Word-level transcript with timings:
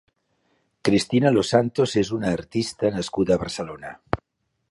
Cristina 0.87 1.31
Losantos 1.35 1.93
és 2.03 2.11
una 2.17 2.33
artista 2.39 2.93
nascuda 2.97 3.35
a 3.37 3.41
Barcelona. 3.47 3.93